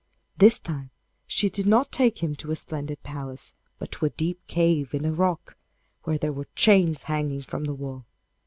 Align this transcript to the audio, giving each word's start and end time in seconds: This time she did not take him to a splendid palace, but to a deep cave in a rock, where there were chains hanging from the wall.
This 0.35 0.59
time 0.59 0.89
she 1.27 1.47
did 1.47 1.67
not 1.67 1.91
take 1.91 2.23
him 2.23 2.33
to 2.37 2.49
a 2.49 2.55
splendid 2.55 3.03
palace, 3.03 3.53
but 3.77 3.91
to 3.91 4.07
a 4.07 4.09
deep 4.09 4.39
cave 4.47 4.95
in 4.95 5.05
a 5.05 5.11
rock, 5.13 5.55
where 6.05 6.17
there 6.17 6.33
were 6.33 6.47
chains 6.55 7.03
hanging 7.03 7.43
from 7.43 7.65
the 7.65 7.75
wall. 7.75 8.07